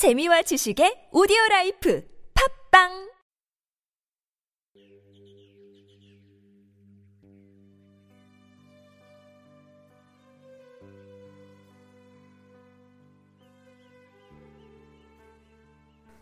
재미와 0.00 0.40
지식의 0.40 1.12
오디오 1.12 1.36
라이프 1.50 2.02
팝빵 2.72 3.10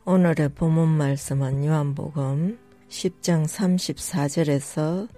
오늘의 0.06 0.48
본문 0.56 0.88
말씀은 0.88 1.64
요한복음 1.64 2.58
10장 2.88 3.44
34절에서 3.44 5.08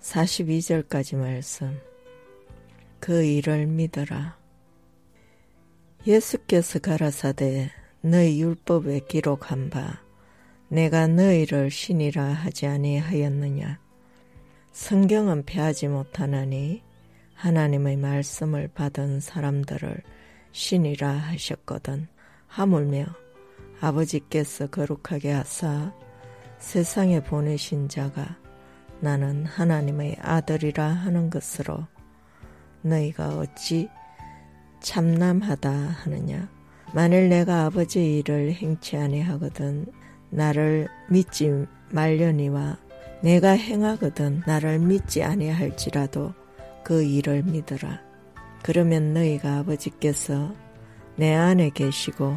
42절까지 0.00 1.16
말씀. 1.18 1.78
그 3.00 3.22
일을 3.22 3.66
믿어라. 3.66 4.39
예수께서 6.06 6.78
가라사대 6.78 7.70
너희 8.00 8.40
율법에 8.40 9.00
기록한 9.00 9.68
바 9.68 10.00
내가 10.68 11.06
너희를 11.06 11.70
신이라 11.70 12.24
하지 12.24 12.66
아니하였느냐. 12.66 13.78
성경은 14.72 15.44
폐하지 15.44 15.88
못하나니 15.88 16.82
하나님의 17.34 17.98
말씀을 17.98 18.68
받은 18.68 19.20
사람들을 19.20 20.02
신이라 20.52 21.10
하셨거든. 21.10 22.08
하물며 22.46 23.04
아버지께서 23.80 24.68
거룩하게 24.68 25.32
하사 25.32 25.92
세상에 26.58 27.22
보내신 27.22 27.88
자가 27.88 28.38
나는 29.00 29.44
하나님의 29.44 30.16
아들이라 30.20 30.86
하는 30.86 31.28
것으로 31.28 31.86
너희가 32.82 33.36
어찌 33.36 33.88
참남하다 34.80 35.70
하느냐? 35.70 36.48
만일 36.92 37.28
내가 37.28 37.66
아버지 37.66 38.18
일을 38.18 38.52
행치 38.52 38.96
아니하거든 38.96 39.86
나를 40.30 40.88
믿지 41.08 41.50
말려니와 41.92 42.78
내가 43.22 43.50
행하거든 43.50 44.42
나를 44.46 44.78
믿지 44.78 45.22
아니할지라도 45.22 46.32
그 46.82 47.02
일을 47.02 47.42
믿어라. 47.42 48.00
그러면 48.62 49.14
너희가 49.14 49.58
아버지께서 49.58 50.54
내 51.16 51.34
안에 51.34 51.70
계시고 51.70 52.36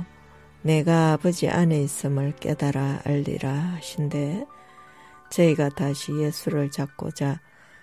내가 0.61 1.13
아버지 1.13 1.49
안에 1.49 1.81
있음을 1.81 2.33
깨달아 2.35 3.01
알리라 3.05 3.51
하신데 3.51 4.45
저희가 5.31 5.69
다시 5.69 6.11
예수를 6.13 6.69
잡고자 6.71 7.41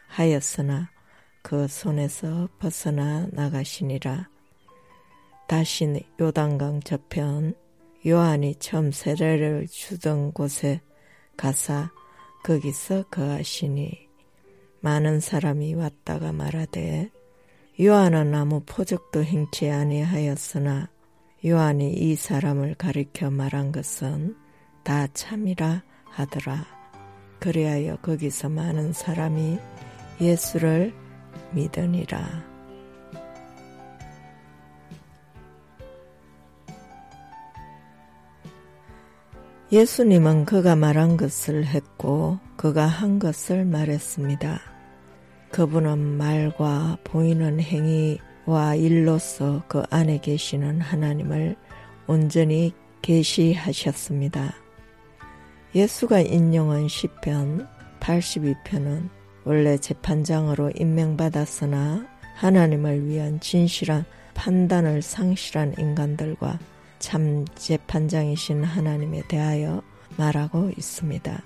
하였으나 0.08 0.90
그 1.42 1.66
손에서 1.68 2.48
벗어나 2.58 3.26
나가시니라. 3.32 4.28
다시 5.50 6.00
요단강 6.20 6.82
저편 6.82 7.54
요한이 8.06 8.54
처음 8.60 8.92
세례를 8.92 9.66
주던 9.66 10.30
곳에 10.30 10.80
가사 11.36 11.90
거기서 12.44 13.02
거하시니 13.10 14.08
많은 14.78 15.18
사람이 15.18 15.74
왔다가 15.74 16.30
말하되 16.30 17.10
요한은 17.80 18.32
아무 18.32 18.62
포적도 18.64 19.24
행치 19.24 19.68
아니하였으나 19.68 20.88
요한이 21.44 21.94
이 21.94 22.14
사람을 22.14 22.76
가리켜 22.76 23.32
말한 23.32 23.72
것은 23.72 24.36
다 24.84 25.08
참이라 25.08 25.82
하더라. 26.04 26.64
그리하여 27.40 27.96
거기서 27.96 28.50
많은 28.50 28.92
사람이 28.92 29.58
예수를 30.20 30.94
믿으니라. 31.50 32.49
예수님은 39.72 40.46
그가 40.46 40.74
말한 40.74 41.16
것을 41.16 41.64
했고 41.64 42.40
그가 42.56 42.86
한 42.86 43.20
것을 43.20 43.64
말했습니다. 43.64 44.60
그분은 45.53 45.97
말과 45.97 46.98
보이는 47.04 47.60
행위 47.60 48.19
와 48.47 48.75
일로서 48.75 49.62
그 49.69 49.84
안에 49.88 50.19
계시는 50.19 50.81
하나님을 50.81 51.54
온전히 52.08 52.72
계시하셨습니다. 53.00 54.54
예수가 55.76 56.19
인용한 56.19 56.88
시편 56.88 57.69
82편은 58.00 59.08
원래 59.44 59.78
재판장으로 59.78 60.72
임명받았으나 60.75 62.08
하나님을 62.34 63.06
위한 63.06 63.38
진실한 63.38 64.04
판단을 64.34 65.00
상실한 65.00 65.75
인간들과 65.78 66.58
참 67.00 67.47
재판장이신 67.56 68.62
하나님에 68.62 69.22
대하여 69.27 69.83
말하고 70.16 70.71
있습니다. 70.77 71.43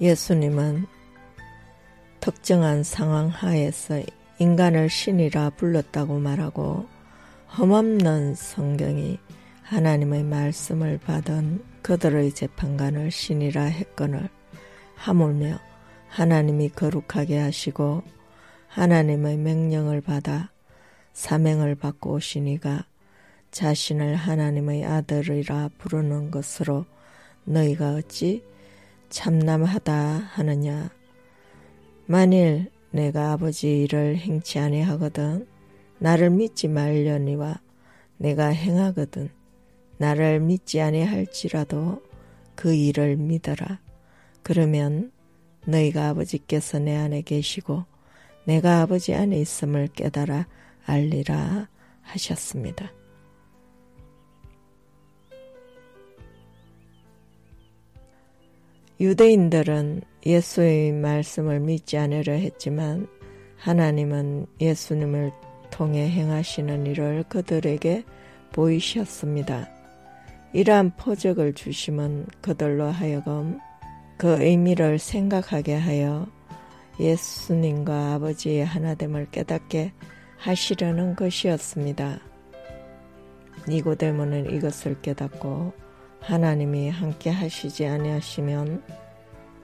예수님은 0.00 0.86
특정한 2.20 2.82
상황 2.82 3.28
하에서 3.28 4.00
인간을 4.38 4.88
신이라 4.88 5.50
불렀다고 5.50 6.18
말하고 6.18 6.86
험없는 7.58 8.34
성경이 8.34 9.18
하나님의 9.62 10.24
말씀을 10.24 10.98
받은 10.98 11.62
그들의 11.82 12.32
재판관을 12.32 13.10
신이라 13.10 13.64
했거늘 13.64 14.28
하물며 14.94 15.58
하나님이 16.08 16.70
거룩하게 16.70 17.38
하시고 17.38 18.02
하나님의 18.68 19.36
명령을 19.36 20.00
받아 20.00 20.53
사명을 21.14 21.76
받고 21.76 22.12
오시니가 22.12 22.84
자신을 23.50 24.16
하나님의 24.16 24.84
아들이라 24.84 25.70
부르는 25.78 26.30
것으로 26.30 26.84
너희가 27.44 27.94
어찌 27.94 28.44
참남하다 29.08 29.94
하느냐 29.94 30.90
만일 32.04 32.70
내가 32.90 33.32
아버지 33.32 33.82
일을 33.82 34.18
행치 34.18 34.58
아니하거든 34.58 35.46
나를 35.98 36.28
믿지 36.28 36.68
말려니와 36.68 37.60
내가 38.18 38.48
행하거든 38.48 39.30
나를 39.96 40.40
믿지 40.40 40.80
아니할지라도 40.80 42.02
그 42.54 42.74
일을 42.74 43.16
믿어라. 43.16 43.80
그러면 44.42 45.12
너희가 45.66 46.10
아버지께서 46.10 46.78
내 46.78 46.94
안에 46.94 47.22
계시고 47.22 47.84
내가 48.44 48.82
아버지 48.82 49.14
안에 49.14 49.38
있음을 49.40 49.88
깨달아 49.88 50.46
알리라 50.86 51.68
하셨습니다. 52.02 52.92
유대인들은 59.00 60.02
예수의 60.24 60.92
말씀을 60.92 61.60
믿지 61.60 61.98
않으려 61.98 62.32
했지만 62.32 63.08
하나님은 63.58 64.46
예수님을 64.60 65.32
통해 65.70 66.08
행하시는 66.08 66.86
일을 66.86 67.24
그들에게 67.28 68.04
보이셨습니다. 68.52 69.68
이러한 70.52 70.92
포적을 70.96 71.54
주심은 71.54 72.26
그들로 72.40 72.84
하여금 72.84 73.58
그 74.16 74.40
의미를 74.40 75.00
생각하게 75.00 75.74
하여 75.74 76.28
예수님과 77.00 78.14
아버지의 78.14 78.64
하나됨을 78.64 79.30
깨닫게 79.32 79.92
하시려는 80.44 81.16
것이었습니다. 81.16 82.20
니고데모는 83.66 84.50
이것을 84.50 85.00
깨닫고 85.00 85.72
하나님이 86.20 86.90
함께 86.90 87.30
하시지 87.30 87.86
아니하시면 87.86 88.82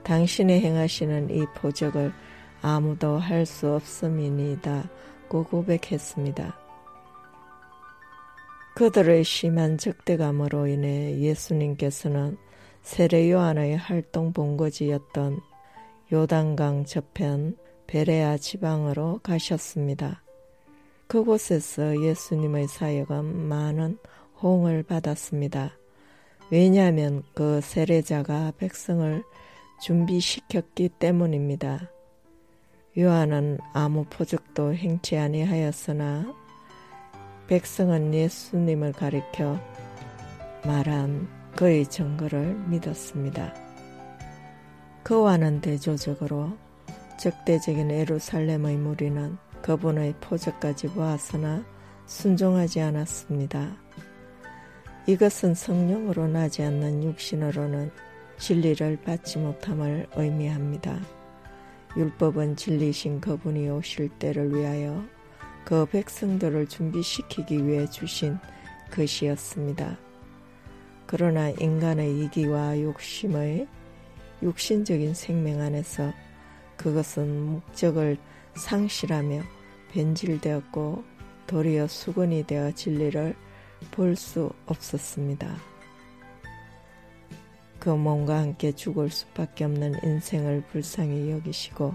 당신이 0.03 0.59
행하시는 0.59 1.29
이 1.29 1.45
포적을 1.55 2.11
아무도 2.63 3.19
할 3.19 3.45
수 3.45 3.71
없음이니이다 3.75 4.89
고 5.29 5.43
고백했습니다. 5.43 6.57
그들의 8.75 9.23
심한 9.23 9.77
적대감으로 9.77 10.65
인해 10.65 11.19
예수님께서는 11.19 12.37
세례 12.81 13.29
요한의 13.29 13.77
활동 13.77 14.33
본거지였던 14.33 15.41
요단강 16.11 16.85
저편 16.85 17.55
베레아 17.85 18.37
지방으로 18.37 19.19
가셨습니다. 19.21 20.23
그곳에서 21.11 22.01
예수님의 22.01 22.69
사역은 22.69 23.49
많은 23.49 23.97
호응을 24.41 24.83
받았습니다. 24.83 25.73
왜냐하면 26.49 27.23
그 27.33 27.59
세례자가 27.59 28.53
백성을 28.57 29.21
준비시켰기 29.81 30.87
때문입니다. 30.87 31.91
요한은 32.97 33.57
아무 33.73 34.05
포적도 34.09 34.73
행치 34.73 35.17
아니하였으나 35.17 36.33
백성은 37.47 38.13
예수님을 38.13 38.93
가리켜 38.93 39.59
말한 40.65 41.27
그의 41.57 41.87
증거를 41.87 42.55
믿었습니다. 42.69 43.53
그와는 45.03 45.59
대조적으로 45.59 46.53
적대적인 47.19 47.91
에루살렘의 47.91 48.77
무리는 48.77 49.37
그분의 49.61 50.15
포적까지 50.21 50.87
보았으나 50.87 51.63
순종하지 52.05 52.81
않았습니다. 52.81 53.75
이것은 55.07 55.53
성령으로 55.53 56.27
나지 56.27 56.61
않는 56.63 57.03
육신으로는 57.03 57.91
진리를 58.37 59.01
받지 59.03 59.37
못함을 59.37 60.07
의미합니다. 60.15 60.99
율법은 61.95 62.55
진리신 62.55 63.21
그분이 63.21 63.69
오실 63.69 64.09
때를 64.19 64.53
위하여 64.53 65.03
그 65.65 65.85
백성들을 65.85 66.67
준비시키기 66.67 67.67
위해 67.67 67.89
주신 67.89 68.37
것이었습니다. 68.91 69.97
그러나 71.05 71.49
인간의 71.49 72.23
이기와 72.23 72.79
욕심의 72.81 73.67
육신적인 74.41 75.13
생명 75.13 75.61
안에서 75.61 76.13
그것은 76.77 77.45
목적을 77.45 78.17
상실하며 78.55 79.41
변질되었고 79.91 81.03
도리어 81.47 81.87
수건이 81.87 82.47
되어 82.47 82.71
진리를 82.71 83.35
볼 83.91 84.15
수 84.15 84.51
없었습니다. 84.67 85.55
그 87.79 87.89
몸과 87.89 88.39
함께 88.39 88.71
죽을 88.71 89.09
수밖에 89.09 89.63
없는 89.65 89.95
인생을 90.03 90.63
불쌍히 90.71 91.31
여기시고 91.31 91.93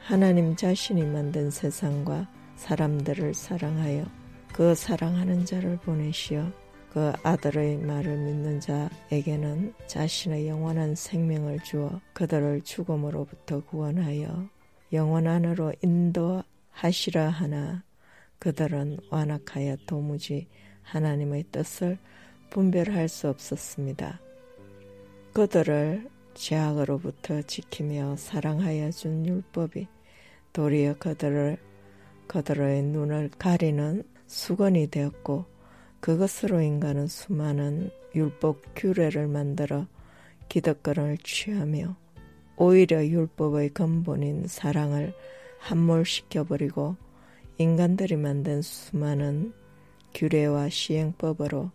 하나님 0.00 0.56
자신이 0.56 1.02
만든 1.02 1.50
세상과 1.50 2.26
사람들을 2.56 3.34
사랑하여 3.34 4.06
그 4.52 4.74
사랑하는 4.74 5.44
자를 5.44 5.76
보내시어 5.76 6.50
그 6.90 7.12
아들의 7.22 7.76
말을 7.78 8.16
믿는 8.16 8.60
자에게는 8.60 9.74
자신의 9.86 10.48
영원한 10.48 10.94
생명을 10.94 11.60
주어 11.60 12.00
그들을 12.14 12.62
죽음으로부터 12.62 13.60
구원하여 13.64 14.48
영원 14.92 15.26
안으로 15.26 15.72
인도하시라 15.82 17.28
하나 17.28 17.82
그들은 18.38 18.98
완악하여 19.10 19.76
도무지 19.86 20.46
하나님의 20.82 21.44
뜻을 21.50 21.98
분별할 22.50 23.08
수 23.08 23.28
없었습니다. 23.28 24.20
그들을 25.32 26.08
죄악으로부터 26.34 27.42
지키며 27.42 28.16
사랑하여 28.16 28.90
준 28.90 29.26
율법이 29.26 29.88
도리어 30.52 30.98
그들을 30.98 31.58
그들의 32.26 32.82
눈을 32.82 33.30
가리는 33.38 34.02
수건이 34.26 34.88
되었고 34.90 35.44
그것으로 36.00 36.60
인간은 36.60 37.08
수많은 37.08 37.90
율법 38.14 38.62
규례를 38.76 39.26
만들어 39.26 39.86
기득권을 40.48 41.18
취하며 41.18 41.96
오히려 42.56 43.04
율법의 43.04 43.70
근본인 43.70 44.46
사랑을 44.46 45.12
함몰시켜버리고 45.58 46.96
인간들이 47.58 48.16
만든 48.16 48.62
수많은 48.62 49.52
규례와 50.14 50.68
시행법으로 50.68 51.70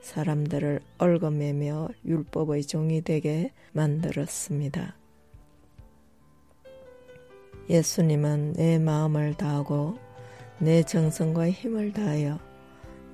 사람들을 0.00 0.80
얽어매며 0.98 1.88
율법의 2.04 2.64
종이 2.64 3.02
되게 3.02 3.52
만들었습니다. 3.72 4.96
예수님은 7.70 8.54
내 8.54 8.78
마음을 8.78 9.34
다하고 9.34 9.96
내 10.58 10.82
정성과 10.82 11.50
힘을 11.50 11.92
다하여 11.92 12.38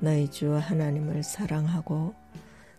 너희 0.00 0.28
주 0.28 0.54
하나님을 0.54 1.22
사랑하고 1.22 2.14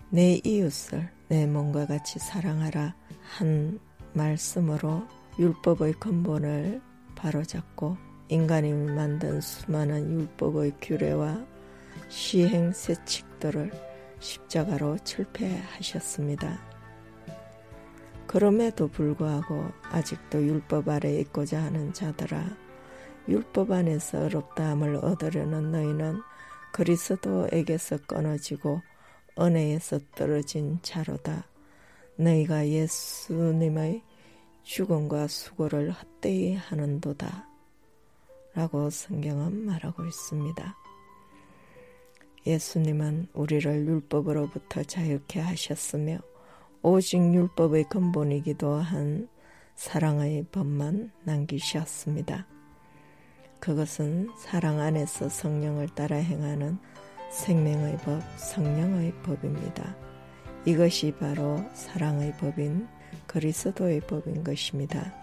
내 0.09 0.41
이웃을 0.43 1.09
내 1.29 1.45
몸과 1.45 1.85
같이 1.85 2.19
사랑하라 2.19 2.95
한 3.21 3.79
말씀으로 4.13 5.03
율법의 5.39 5.93
근본을 5.93 6.81
바로잡고 7.15 7.97
인간이 8.29 8.73
만든 8.73 9.41
수많은 9.41 10.11
율법의 10.11 10.73
규례와 10.81 11.45
시행 12.07 12.71
세칙들을 12.71 13.71
십자가로 14.19 14.97
철폐하셨습니다. 15.03 16.59
그럼에도 18.27 18.87
불구하고 18.87 19.65
아직도 19.83 20.41
율법 20.41 20.87
아래 20.87 21.19
있고자 21.19 21.61
하는 21.61 21.91
자들아 21.91 22.45
율법 23.27 23.71
안에서 23.71 24.25
어렵다함을 24.25 24.95
얻으려는 24.95 25.71
너희는 25.71 26.21
그리스도에게서 26.71 27.97
끊어지고 28.07 28.81
은혜에서 29.37 29.99
떨어진 30.15 30.79
자로다. 30.81 31.50
너희가 32.21 32.67
예수님의 32.67 34.03
죽음과 34.61 35.27
수고를 35.27 35.91
헛되이 35.91 36.53
하는도다. 36.55 37.47
라고 38.53 38.89
성경은 38.89 39.65
말하고 39.65 40.05
있습니다. 40.05 40.77
예수님은 42.45 43.27
우리를 43.33 43.87
율법으로부터 43.87 44.83
자유케 44.83 45.39
하셨으며 45.39 46.19
오직 46.83 47.17
율법의 47.17 47.85
근본이기도 47.89 48.73
한 48.73 49.27
사랑의 49.75 50.45
법만 50.51 51.11
남기셨습니다. 51.23 52.45
그것은 53.59 54.29
사랑 54.37 54.79
안에서 54.79 55.29
성령을 55.29 55.89
따라 55.89 56.17
행하는 56.17 56.77
생명의 57.31 57.97
법, 57.99 58.21
성령의 58.37 59.13
법입니다. 59.23 60.10
이것이 60.65 61.11
바로 61.19 61.63
사랑의 61.73 62.37
법인 62.37 62.87
그리스도의 63.25 64.01
법인 64.01 64.43
것입니다. 64.43 65.13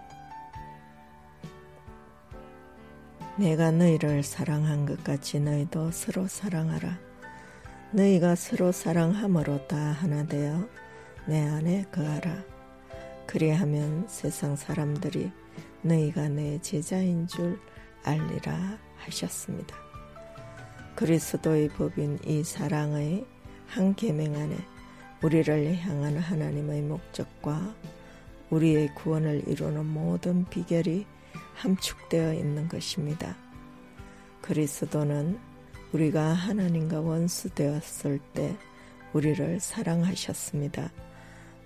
내가 3.36 3.70
너희를 3.70 4.24
사랑한 4.24 4.84
것 4.84 5.04
같이 5.04 5.38
너희도 5.38 5.92
서로 5.92 6.26
사랑하라. 6.26 6.98
너희가 7.92 8.34
서로 8.34 8.72
사랑함으로 8.72 9.68
다 9.68 9.76
하나 9.76 10.26
되어 10.26 10.68
내 11.26 11.46
안에 11.46 11.84
거하라. 11.92 12.42
그리하면 13.26 14.06
세상 14.08 14.56
사람들이 14.56 15.30
너희가 15.82 16.28
내 16.28 16.58
제자인 16.60 17.28
줄 17.28 17.60
알리라 18.02 18.76
하셨습니다. 18.96 19.76
그리스도의 20.96 21.68
법인 21.68 22.18
이 22.24 22.42
사랑의 22.42 23.24
한 23.68 23.94
계명 23.94 24.34
안에 24.34 24.56
우리를 25.22 25.76
향한 25.78 26.16
하나님의 26.16 26.82
목적과 26.82 27.74
우리의 28.50 28.94
구원을 28.94 29.48
이루는 29.48 29.84
모든 29.84 30.44
비결이 30.44 31.06
함축되어 31.54 32.34
있는 32.34 32.68
것입니다. 32.68 33.36
그리스도는 34.42 35.38
우리가 35.92 36.22
하나님과 36.32 37.00
원수되었을 37.00 38.20
때 38.32 38.56
우리를 39.12 39.58
사랑하셨습니다. 39.58 40.90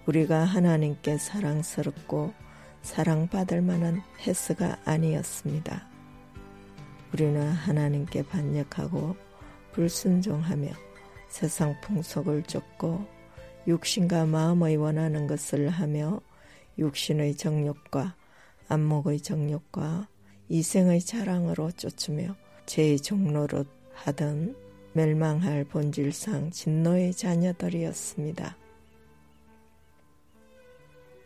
우리가 0.07 0.45
하나님께 0.45 1.19
사랑스럽고 1.19 2.33
사랑받을 2.81 3.61
만한 3.63 4.03
헬스가 4.27 4.79
아니었습니다. 4.85 5.87
우리는 7.13 7.53
하나님께 7.53 8.23
반역하고 8.25 9.15
불순종하며 9.73 10.69
세상 11.29 11.79
풍속을 11.83 12.43
쫓고 12.45 13.07
육신과 13.67 14.27
마음의 14.27 14.77
원하는 14.77 15.27
것을 15.27 15.69
하며 15.69 16.21
육신의 16.79 17.37
정욕과 17.37 18.17
안목의 18.69 19.21
정욕과 19.21 20.09
이생의 20.49 21.01
자랑으로 21.01 21.71
쫓으며 21.73 22.37
제 22.67 22.97
종로로 22.97 23.65
하던 23.95 24.57
멸망할 24.95 25.65
본질상 25.65 26.51
진노의 26.51 27.15
자녀들이었습니다. 27.15 28.57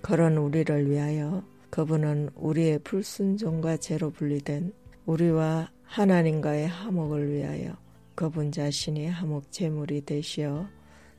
그런 0.03 0.37
우리를 0.37 0.91
위하여 0.91 1.43
그분은 1.71 2.31
우리의 2.37 2.79
불순종과 2.81 3.79
죄로 3.79 4.11
분리된 4.11 4.73
우리와 5.07 5.71
하나님과의 5.85 6.69
화목을 6.69 7.33
위하여 7.33 7.77
그분 8.15 8.53
자신이 8.53 9.09
화목 9.09 9.51
제물이 9.51 10.03
되시어 10.03 10.69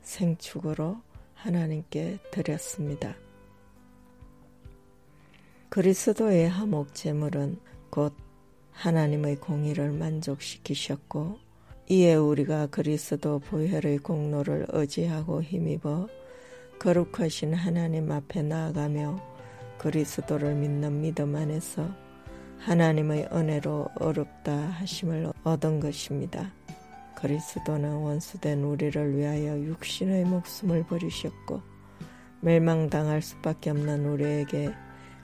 생축으로 0.02 1.02
하나님께 1.38 2.18
드렸습니다. 2.30 3.14
그리스도의 5.68 6.48
화목 6.48 6.94
제물은 6.94 7.58
곧 7.90 8.14
하나님의 8.72 9.36
공의를 9.36 9.92
만족시키셨고 9.92 11.38
이에 11.90 12.14
우리가 12.14 12.66
그리스도 12.66 13.38
보혈의 13.38 13.98
공로를 13.98 14.66
의지하고 14.70 15.42
힘입어 15.42 16.08
거룩하신 16.80 17.54
하나님 17.54 18.10
앞에 18.10 18.42
나아가며 18.42 19.20
그리스도를 19.78 20.54
믿는 20.54 21.00
믿음 21.00 21.34
안에서 21.36 21.88
하나님의 22.58 23.28
은혜로 23.32 23.88
어렵다 24.00 24.52
하심을 24.52 25.32
얻은 25.44 25.80
것입니다. 25.80 26.52
그리스도는 27.18 27.96
원수된 27.96 28.62
우리를 28.62 29.16
위하여 29.16 29.58
육신의 29.58 30.24
목숨을 30.26 30.84
버리셨고 30.84 31.60
멸망당할 32.40 33.22
수밖에 33.22 33.70
없는 33.70 34.06
우리에게 34.06 34.72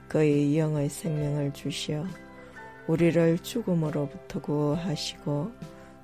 그의 0.09 0.59
영의 0.59 0.89
생명을 0.89 1.53
주시어 1.53 2.05
우리를 2.87 3.39
죽음으로부터 3.39 4.41
구하시고 4.41 5.51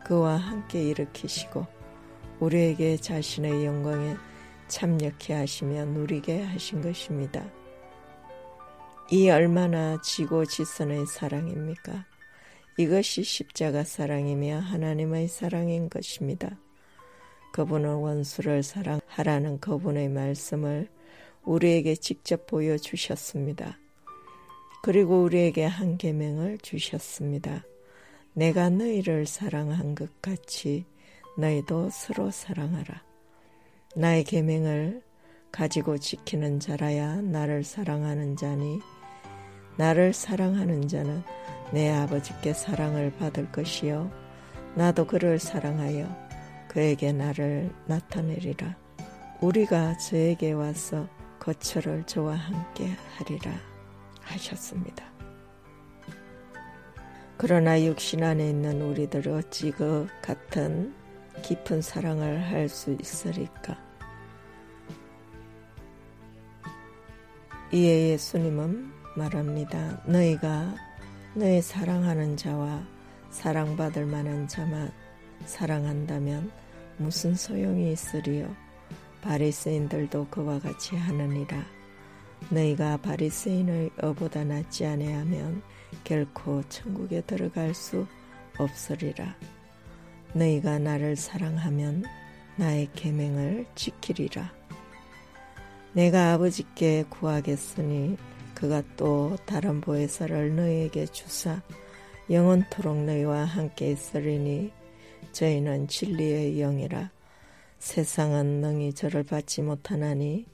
그 0.06 0.08
그와 0.08 0.38
함께 0.38 0.82
일으키시고 0.90 1.68
우리에게 2.40 2.96
자신의 2.96 3.66
영광에 3.66 4.16
참여케 4.70 5.34
하시며 5.34 5.86
누리게 5.86 6.44
하신 6.44 6.82
것입니다. 6.82 7.46
이 9.12 9.30
얼마나 9.30 10.02
지고 10.02 10.46
지선의 10.46 11.06
사랑입니까? 11.06 12.11
이것이 12.78 13.24
십자가 13.24 13.84
사랑이며 13.84 14.60
하나님의 14.60 15.28
사랑인 15.28 15.90
것입니다. 15.90 16.58
그분은 17.52 17.96
원수를 17.96 18.64
사랑하라는 18.64 19.60
그분의 19.60 20.10
말씀을 20.10 20.88
우리에게 21.44 21.96
직접 21.96 22.48
보여주셨습니다. 22.48 23.78
그리고 24.84 25.22
우리에게 25.24 25.66
한 25.66 25.98
계명을 25.98 26.60
주셨습니다. 26.60 27.64
내가 28.34 28.70
너희를 28.70 29.26
사랑한 29.26 29.94
것 29.94 30.22
같이 30.22 30.86
너희도 31.38 31.90
서로 31.92 32.32
사랑하라. 32.32 33.04
나의 33.96 34.24
계명을 34.24 35.02
가지고 35.52 35.98
지키는 35.98 36.62
자라야 36.62 37.22
나를 37.22 37.64
사랑하는 37.64 38.38
자니 38.38 38.80
나를 39.78 40.14
사랑하는 40.14 40.88
자는 40.88 41.24
내 41.72 41.92
아버지께 41.92 42.54
사랑을 42.54 43.12
받을 43.18 43.52
것이요 43.52 44.12
나도 44.76 45.08
그를 45.08 45.40
사랑하여 45.40 46.08
그에게 46.68 47.12
나를 47.12 47.70
나타내리라. 47.86 48.78
우리가 49.42 49.98
저에게 49.98 50.54
와서 50.54 51.08
거처를 51.40 52.04
저와 52.06 52.36
함께 52.36 52.88
하리라 53.18 53.52
하셨습니다. 54.22 55.04
그러나 57.38 57.84
육신 57.84 58.24
안에 58.24 58.50
있는 58.50 58.82
우리들 58.82 59.28
어찌 59.28 59.72
그 59.72 60.08
같은 60.22 60.94
깊은 61.42 61.82
사랑을 61.82 62.40
할 62.42 62.70
수 62.70 62.96
있으리까? 63.02 63.76
이에 67.74 68.12
예수님은 68.12 69.01
말합니다. 69.16 70.02
너희가 70.06 70.76
너희 71.34 71.62
사랑하는 71.62 72.38
자와 72.38 72.84
사랑받을 73.30 74.06
만한 74.06 74.48
자만 74.48 74.92
사랑한다면 75.46 76.52
무슨 76.98 77.36
소용이 77.36 77.92
있으리요? 77.94 78.54
바리새인들도 79.22 80.28
그와 80.28 80.60
같이 80.60 80.96
하느니라. 80.96 81.66
너희가 82.50 82.98
바리새인의 82.98 83.92
어보다 84.02 84.44
낫지 84.44 84.86
아니하면 84.86 85.62
결코 86.04 86.62
천국에 86.70 87.22
들어갈 87.22 87.74
수 87.74 88.06
없으리라. 88.58 89.36
너희가 90.34 90.80
나를 90.80 91.16
사랑하면 91.16 92.04
나의 92.56 92.90
계명을 92.94 93.68
지키리라. 93.76 94.52
내가 95.94 96.34
아버지께 96.34 97.06
구하겠으니 97.10 98.18
그가 98.62 98.84
또 98.96 99.36
다른 99.48 99.82
보혜사를 99.82 100.56
너희에게 100.56 101.08
주사 101.08 101.64
영원토록 102.30 102.96
너희와 103.06 103.44
함께 103.44 103.90
있으리니 103.90 104.72
저희는 105.32 105.88
진리의 105.88 106.60
영이라. 106.60 107.10
세상은 107.80 108.62
능히 108.62 108.94
저를 108.94 109.24
받지 109.24 109.64
못하나니 109.64 110.46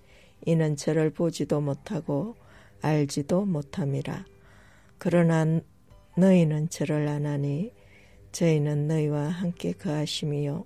이는 0.45 0.77
저를 0.77 1.09
보지도 1.09 1.59
못하고 1.59 2.37
알지도 2.81 3.43
못함이라. 3.43 4.25
그러나 4.97 5.59
너희는 6.15 6.69
저를 6.69 7.09
아나니 7.09 7.73
저희는 8.31 8.87
너희와 8.87 9.27
함께 9.27 9.73
거하심이요. 9.73 10.65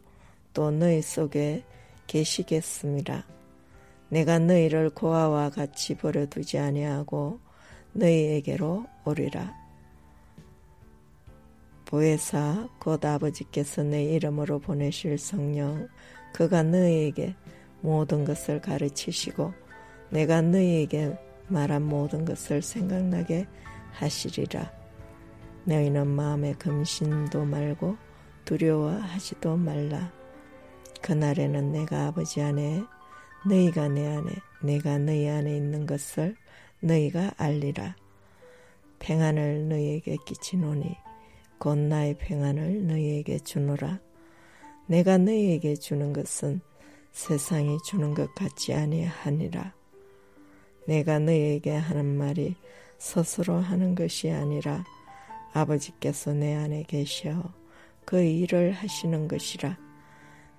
또 0.53 0.69
너희 0.69 1.01
속에 1.01 1.63
계시겠습니다. 2.05 3.25
내가 4.11 4.39
너희를 4.39 4.89
고아와 4.89 5.51
같이 5.51 5.95
버려두지 5.95 6.57
아니하고 6.57 7.39
너희에게로 7.93 8.85
오리라. 9.05 9.55
보혜사 11.85 12.67
곧 12.77 13.05
아버지께서 13.05 13.83
내 13.83 14.03
이름으로 14.03 14.59
보내실 14.59 15.17
성령 15.17 15.87
그가 16.33 16.61
너희에게 16.61 17.35
모든 17.79 18.25
것을 18.25 18.59
가르치시고 18.59 19.53
내가 20.09 20.41
너희에게 20.41 21.17
말한 21.47 21.81
모든 21.81 22.25
것을 22.25 22.61
생각나게 22.61 23.47
하시리라. 23.93 24.69
너희는 25.63 26.07
마음에 26.07 26.51
금신도 26.55 27.45
말고 27.45 27.95
두려워하지도 28.43 29.55
말라. 29.55 30.11
그날에는 31.01 31.71
내가 31.71 32.07
아버지 32.07 32.41
안에 32.41 32.83
너희가 33.43 33.87
내 33.87 34.07
안에 34.07 34.29
내가 34.61 34.99
너희 34.99 35.27
안에 35.27 35.55
있는 35.55 35.87
것을 35.87 36.35
너희가 36.79 37.31
알리라. 37.37 37.95
평안을 38.99 39.67
너희에게 39.67 40.17
끼치노니 40.25 40.95
곧 41.57 41.77
나의 41.77 42.17
평안을 42.19 42.85
너희에게 42.85 43.39
주노라. 43.39 43.99
내가 44.85 45.17
너희에게 45.17 45.75
주는 45.75 46.13
것은 46.13 46.61
세상이 47.11 47.79
주는 47.83 48.13
것 48.13 48.33
같지 48.35 48.73
아니하니라. 48.73 49.73
내가 50.85 51.17
너희에게 51.17 51.71
하는 51.71 52.05
말이 52.17 52.55
스스로 52.99 53.55
하는 53.55 53.95
것이 53.95 54.29
아니라 54.29 54.83
아버지께서 55.53 56.33
내 56.33 56.53
안에 56.55 56.83
계셔 56.83 57.43
그 58.05 58.21
일을 58.21 58.71
하시는 58.71 59.27
것이라. 59.27 59.90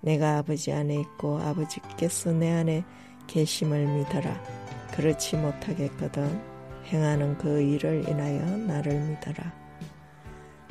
내가 0.03 0.39
아버지 0.39 0.73
안에 0.73 0.97
있고 1.01 1.39
아버지께서 1.39 2.33
내 2.33 2.51
안에 2.53 2.85
계심을 3.29 3.87
믿어라. 3.87 4.43
그렇지 4.95 5.37
못하겠거든 5.37 6.43
행하는 6.87 7.39
그 7.39 7.61
일을 7.63 8.09
인하여 8.09 8.45
나를 8.59 9.01
믿어라. 9.01 9.53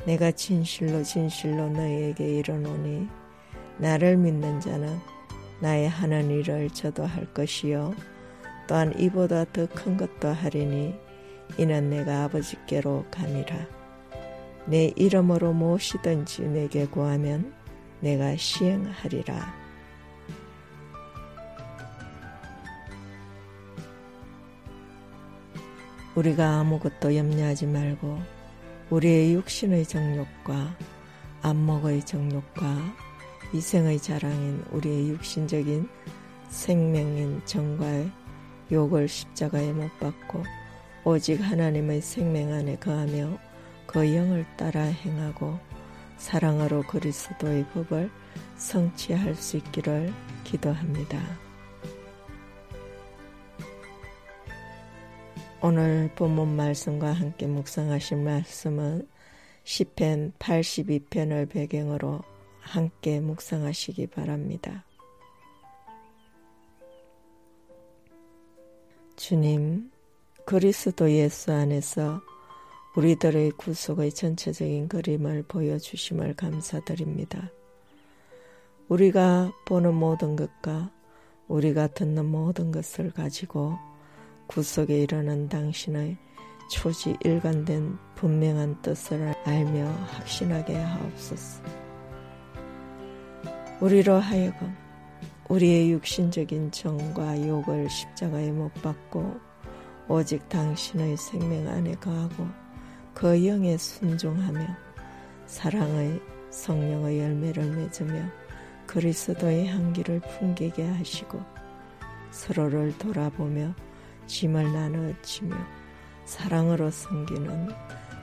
내가 0.06 0.30
진실로 0.30 1.02
진실로 1.02 1.68
너희에게 1.70 2.38
이르노니 2.38 3.08
나를 3.78 4.16
믿는 4.16 4.60
자는 4.60 4.98
나의 5.60 5.88
하는 5.88 6.30
일을 6.30 6.70
저도 6.70 7.04
할 7.06 7.32
것이요 7.32 7.94
또한 8.68 8.92
이보다 8.98 9.44
더 9.46 9.66
큰 9.66 9.96
것도 9.96 10.28
하리니 10.28 10.94
이는 11.58 11.90
내가 11.90 12.24
아버지께로 12.24 13.06
가니라. 13.10 13.56
내 14.66 14.92
이름으로 14.94 15.52
무엇이든지 15.52 16.42
내게 16.42 16.86
구하면 16.86 17.52
내가 18.02 18.36
시행하리라. 18.36 19.54
우리가 26.16 26.58
아무것도 26.58 27.16
염려하지 27.16 27.66
말고 27.68 28.18
우리의 28.90 29.34
육신의 29.34 29.86
정욕과 29.86 30.76
안목의 31.42 32.04
정욕과 32.04 32.94
이생의 33.54 34.00
자랑인 34.00 34.64
우리의 34.72 35.10
육신적인 35.10 35.88
생명인 36.48 37.40
정과의 37.44 38.10
욕을 38.72 39.06
십자가에 39.06 39.72
못 39.72 39.88
박고 40.00 40.42
오직 41.04 41.40
하나님의 41.40 42.00
생명 42.00 42.52
안에 42.52 42.76
거하며 42.76 43.38
그 43.86 44.14
영을 44.14 44.44
따라 44.56 44.82
행하고 44.82 45.58
사랑으로 46.22 46.84
그리스도의 46.84 47.66
법을 47.70 48.08
성취할 48.56 49.34
수 49.34 49.56
있기를 49.56 50.12
기도합니다. 50.44 51.18
오늘 55.60 56.10
본문 56.14 56.54
말씀과 56.54 57.12
함께 57.12 57.46
묵상하실 57.48 58.18
말씀은 58.18 59.08
시편 59.64 60.34
82편을 60.38 61.50
배경으로 61.50 62.20
함께 62.60 63.18
묵상하시기 63.20 64.06
바랍니다. 64.06 64.84
주님, 69.16 69.90
그리스도 70.44 71.10
예수 71.10 71.52
안에서 71.52 72.20
우리들의 72.94 73.52
구속의 73.52 74.12
전체적인 74.12 74.88
그림을 74.88 75.44
보여주심을 75.44 76.34
감사드립니다. 76.34 77.50
우리가 78.88 79.50
보는 79.64 79.94
모든 79.94 80.36
것과 80.36 80.90
우리가 81.48 81.86
듣는 81.88 82.26
모든 82.26 82.70
것을 82.70 83.10
가지고 83.10 83.78
구속에 84.46 85.02
이르는 85.02 85.48
당신의 85.48 86.18
초지 86.70 87.16
일관된 87.22 87.96
분명한 88.14 88.82
뜻을 88.82 89.34
알며 89.44 89.86
확신하게 89.86 90.76
하옵소서. 90.76 91.62
우리로 93.80 94.16
하여금 94.16 94.76
우리의 95.48 95.92
육신적인 95.92 96.70
정과 96.70 97.48
욕을 97.48 97.88
십자가에 97.88 98.52
못 98.52 98.72
박고 98.74 99.34
오직 100.08 100.46
당신의 100.50 101.16
생명 101.16 101.68
안에 101.68 101.94
거하고 101.94 102.61
그 103.14 103.46
영에 103.46 103.76
순종하며 103.76 104.66
사랑의 105.46 106.20
성령의 106.50 107.20
열매를 107.20 107.64
맺으며 107.64 108.22
그리스도의 108.86 109.68
향기를 109.68 110.20
풍기게 110.20 110.86
하시고 110.86 111.40
서로를 112.30 112.96
돌아보며 112.98 113.74
짐을 114.26 114.72
나누어지며 114.72 115.56
사랑으로 116.24 116.90
섬기는 116.90 117.68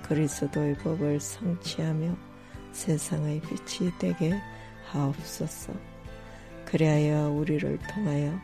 그리스도의 0.04 0.76
법을 0.78 1.20
성취하며 1.20 2.16
세상의 2.72 3.42
빛이 3.42 3.92
되게 4.00 4.40
하옵소서. 4.86 5.74
그리하여 6.66 7.30
우리를 7.30 7.78
통하여 7.80 8.40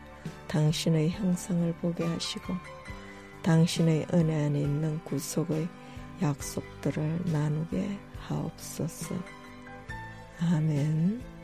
당신의 0.48 1.10
형상을 1.10 1.72
보게 1.74 2.04
하시고 2.04 2.54
당신의 3.42 4.06
은혜 4.12 4.46
안에 4.46 4.60
있는 4.60 5.02
구속의 5.04 5.68
약속들을 6.22 7.20
나누게 7.32 7.98
하옵소서. 8.18 9.14
아멘. 10.40 11.35